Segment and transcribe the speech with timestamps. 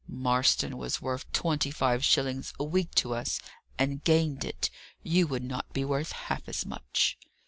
[0.07, 3.39] "Marston was worth twenty five shillings a week to us:
[3.77, 4.71] and gained it.
[5.03, 7.19] You would not be worth half as much."